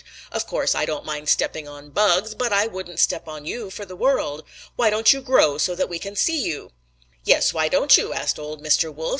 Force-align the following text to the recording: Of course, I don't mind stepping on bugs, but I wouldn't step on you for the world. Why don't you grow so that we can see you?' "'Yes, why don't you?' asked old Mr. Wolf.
Of 0.31 0.47
course, 0.47 0.73
I 0.73 0.85
don't 0.87 1.05
mind 1.05 1.29
stepping 1.29 1.67
on 1.67 1.91
bugs, 1.91 2.33
but 2.33 2.51
I 2.51 2.65
wouldn't 2.65 2.97
step 2.97 3.27
on 3.27 3.45
you 3.45 3.69
for 3.69 3.85
the 3.85 3.95
world. 3.95 4.43
Why 4.75 4.89
don't 4.89 5.13
you 5.13 5.21
grow 5.21 5.59
so 5.59 5.75
that 5.75 5.89
we 5.89 5.99
can 5.99 6.15
see 6.15 6.41
you?' 6.41 6.71
"'Yes, 7.23 7.53
why 7.53 7.67
don't 7.67 7.95
you?' 7.95 8.11
asked 8.11 8.39
old 8.39 8.63
Mr. 8.63 8.91
Wolf. 8.91 9.09